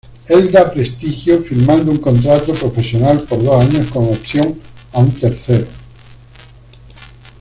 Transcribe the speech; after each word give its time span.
Elda 0.27 0.65
Prestigio, 0.73 1.43
firmando 1.43 1.91
un 1.91 1.99
contrato 1.99 2.53
profesional 2.53 3.21
por 3.21 3.43
dos 3.43 3.61
años 3.63 3.91
con 3.91 4.05
opción 4.05 4.59
a 4.93 4.97
un 4.97 5.11
tercero. 5.11 5.67